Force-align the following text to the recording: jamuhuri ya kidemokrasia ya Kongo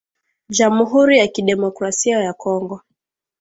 jamuhuri 0.49 1.17
ya 1.17 1.27
kidemokrasia 1.27 2.17
ya 2.19 2.33
Kongo 2.33 2.81